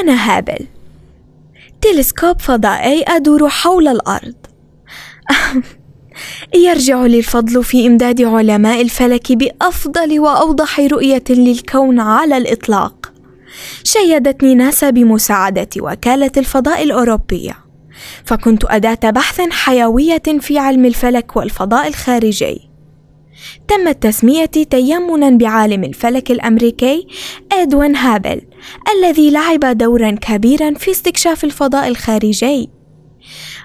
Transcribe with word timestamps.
أنا 0.00 0.36
هابل. 0.36 0.66
تلسكوب 1.80 2.40
فضائي 2.40 3.04
أدور 3.08 3.48
حول 3.48 3.88
الأرض. 3.88 4.34
يرجع 6.66 7.06
لي 7.06 7.18
الفضل 7.18 7.64
في 7.64 7.86
إمداد 7.86 8.22
علماء 8.22 8.82
الفلك 8.82 9.32
بأفضل 9.32 10.20
وأوضح 10.20 10.80
رؤية 10.80 11.24
للكون 11.30 12.00
على 12.00 12.36
الإطلاق. 12.36 13.12
شيدتني 13.84 14.54
ناسا 14.54 14.90
بمساعدة 14.90 15.68
وكالة 15.78 16.32
الفضاء 16.36 16.82
الأوروبية. 16.82 17.56
فكنت 18.24 18.64
أداة 18.64 19.10
بحث 19.10 19.40
حيوية 19.40 20.22
في 20.40 20.58
علم 20.58 20.84
الفلك 20.84 21.36
والفضاء 21.36 21.88
الخارجي. 21.88 22.75
تمت 23.68 24.02
تسميتي 24.02 24.64
تيمنا 24.64 25.30
بعالم 25.30 25.84
الفلك 25.84 26.30
الأمريكي 26.30 27.06
إدوين 27.52 27.96
هابل 27.96 28.42
الذي 28.96 29.30
لعب 29.30 29.78
دورا 29.78 30.10
كبيرا 30.10 30.74
في 30.74 30.90
استكشاف 30.90 31.44
الفضاء 31.44 31.88
الخارجي. 31.88 32.70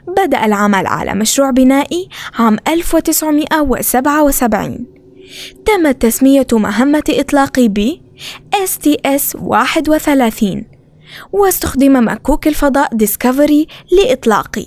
بدأ 0.07 0.45
العمل 0.45 0.87
على 0.87 1.13
مشروع 1.13 1.49
بنائي 1.49 2.09
عام 2.39 2.57
1977 2.67 4.85
تمت 5.65 6.01
تسمية 6.01 6.47
مهمة 6.53 7.03
إطلاقي 7.09 7.67
ب 7.67 7.99
STS 8.55 9.35
31 9.41 10.65
واستخدم 11.31 12.05
مكوك 12.05 12.47
الفضاء 12.47 12.95
ديسكفري 12.95 13.67
لإطلاقي 13.91 14.65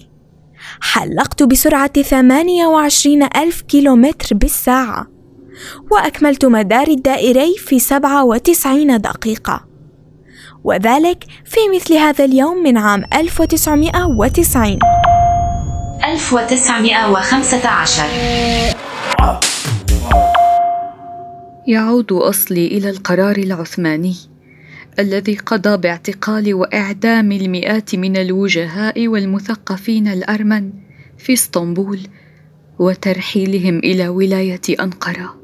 حلقت 0.93 1.43
بسرعة 1.43 2.03
28 2.03 3.23
ألف 3.23 3.63
كيلومتر 3.63 4.37
بالساعة 4.37 5.07
وأكملت 5.91 6.45
مدار 6.45 6.89
الدائري 6.89 7.55
في 7.59 7.79
97 7.79 9.01
دقيقة. 9.01 9.65
وذلك 10.65 11.25
في 11.45 11.61
مثل 11.75 11.95
هذا 11.95 12.25
اليوم 12.25 12.63
من 12.63 12.79
عام 12.79 13.05
1990 13.15 14.79
1915 16.05 18.03
يعود 21.67 22.13
أصلي 22.13 22.67
إلى 22.67 22.91
القرار 22.91 23.37
العثماني. 23.37 24.15
الذي 24.99 25.37
قضى 25.37 25.77
باعتقال 25.77 26.55
وإعدام 26.55 27.33
المئات 27.33 27.95
من 27.95 28.17
الوجهاء 28.17 29.09
والمثقفين 29.09 30.09
الأرمن 30.09 30.73
في 31.19 31.33
اسطنبول 31.33 32.01
وترحيلهم 32.79 33.79
إلى 33.79 34.09
ولاية 34.09 34.61
أنقرة. 34.81 35.41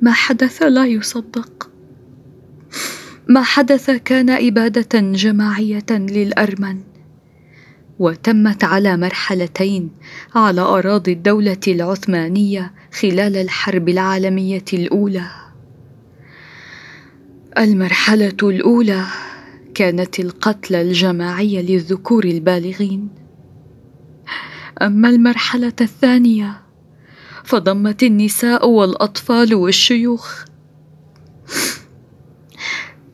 ما 0.00 0.12
حدث 0.12 0.62
لا 0.62 0.86
يصدق. 0.86 1.70
ما 3.28 3.42
حدث 3.42 3.90
كان 3.90 4.30
إبادة 4.30 5.00
جماعية 5.00 5.90
للأرمن 5.90 6.78
وتمت 7.98 8.64
على 8.64 8.96
مرحلتين 8.96 9.90
على 10.34 10.60
أراضي 10.60 11.12
الدولة 11.12 11.60
العثمانية 11.68 12.72
خلال 12.92 13.36
الحرب 13.36 13.88
العالمية 13.88 14.64
الأولى. 14.72 15.41
المرحلة 17.58 18.36
الأولى 18.42 19.04
كانت 19.74 20.20
القتل 20.20 20.74
الجماعي 20.74 21.62
للذكور 21.62 22.24
البالغين. 22.24 23.08
أما 24.82 25.08
المرحلة 25.08 25.72
الثانية 25.80 26.62
فضمت 27.44 28.02
النساء 28.02 28.68
والأطفال 28.68 29.54
والشيوخ. 29.54 30.44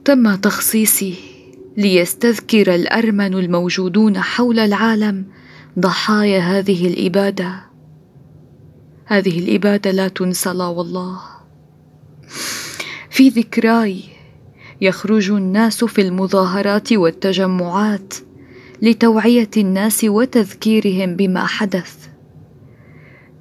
تم 0.04 0.34
تخصيصي 0.34 1.14
ليستذكر 1.76 2.74
الأرمن 2.74 3.34
الموجودون 3.34 4.18
حول 4.18 4.58
العالم 4.58 5.26
ضحايا 5.78 6.40
هذه 6.40 6.86
الإبادة. 6.86 7.64
هذه 9.04 9.38
الإبادة 9.38 9.90
لا 9.90 10.08
تنسى 10.08 10.50
لا 10.50 10.66
والله. 10.66 11.20
في 13.10 13.28
ذكراي 13.28 14.17
يخرج 14.80 15.30
الناس 15.30 15.84
في 15.84 16.00
المظاهرات 16.00 16.92
والتجمعات 16.92 18.14
لتوعية 18.82 19.50
الناس 19.56 20.04
وتذكيرهم 20.04 21.16
بما 21.16 21.46
حدث. 21.46 22.08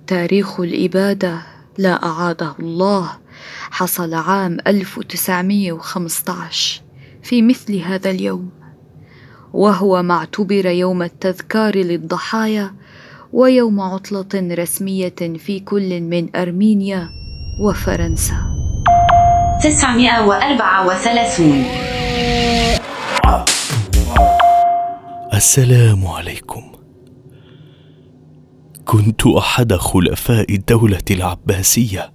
تاريخ 0.07 0.59
الإبادة 0.59 1.41
لا 1.77 2.05
أعاده 2.05 2.55
الله 2.59 3.11
حصل 3.71 4.13
عام 4.13 4.57
1915 4.67 6.81
في 7.23 7.41
مثل 7.41 7.75
هذا 7.75 8.09
اليوم 8.09 8.49
وهو 9.53 10.03
ما 10.03 10.13
اعتبر 10.13 10.65
يوم 10.65 11.03
التذكار 11.03 11.75
للضحايا 11.75 12.73
ويوم 13.33 13.79
عطلة 13.79 14.27
رسمية 14.35 15.15
في 15.37 15.59
كل 15.59 16.01
من 16.01 16.35
أرمينيا 16.35 17.09
وفرنسا. 17.61 18.66
934 19.61 21.63
السلام 25.33 26.07
عليكم. 26.07 26.61
كنت 28.85 29.27
أحد 29.27 29.73
خلفاء 29.73 30.53
الدولة 30.53 31.01
العباسية 31.11 32.11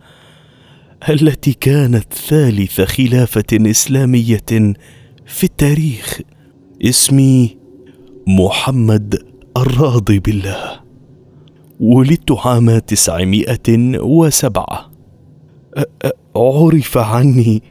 التي 1.09 1.53
كانت 1.53 2.15
ثالث 2.15 2.81
خلافة 2.81 3.45
إسلامية 3.53 4.75
في 5.27 5.45
التاريخ. 5.45 6.21
اسمي 6.85 7.57
محمد 8.27 9.19
الراضي 9.57 10.19
بالله. 10.19 10.81
ولدت 11.81 12.33
عام 12.33 12.79
تسعمائة 12.79 13.99
وسبعة. 13.99 14.93
عرف 16.37 16.99
عني 16.99 17.63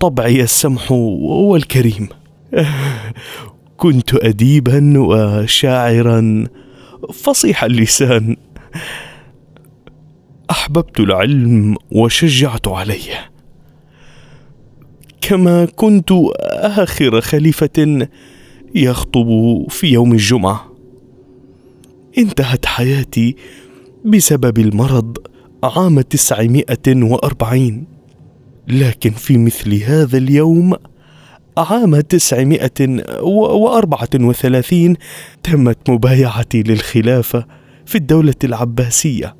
طبعي 0.00 0.42
السمح 0.42 0.92
والكريم 0.92 2.08
كنت 3.76 4.14
اديبا 4.14 4.94
وشاعرا 4.96 6.46
فصيح 7.12 7.64
اللسان. 7.64 8.36
أحببت 10.50 11.00
العلم 11.00 11.76
وشجعت 11.92 12.68
عليه. 12.68 13.30
كما 15.20 15.64
كنت 15.64 16.10
آخر 16.50 17.20
خليفة 17.20 18.08
يخطب 18.74 19.28
في 19.68 19.86
يوم 19.86 20.12
الجمعة. 20.12 20.72
انتهت 22.18 22.66
حياتي 22.66 23.36
بسبب 24.04 24.58
المرض 24.58 25.18
عام 25.64 26.00
تسعمائة 26.00 26.88
وأربعين. 26.88 27.93
لكن 28.68 29.10
في 29.10 29.38
مثل 29.38 29.82
هذا 29.82 30.18
اليوم 30.18 30.74
عام 31.58 32.00
تسعمائة 32.00 33.02
وأربعة 33.22 34.08
وثلاثين 34.14 34.96
تمت 35.42 35.90
مبايعتي 35.90 36.62
للخلافة 36.62 37.46
في 37.86 37.94
الدولة 37.94 38.34
العباسية 38.44 39.36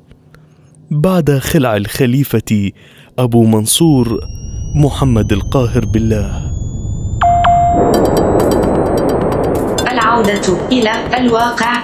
بعد 0.91 1.31
خلع 1.31 1.75
الخليفة 1.75 2.71
أبو 3.19 3.45
منصور 3.45 4.19
محمد 4.75 5.31
القاهر 5.31 5.85
بالله. 5.85 6.51
العودة 9.91 10.67
إلى 10.71 11.17
الواقع. 11.17 11.83